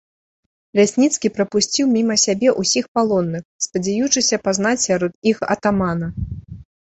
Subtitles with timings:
[0.77, 6.07] Лясніцкі прапусціў міма сябе ўсіх палонных, спадзеючыся пазнаць сярод іх атамана.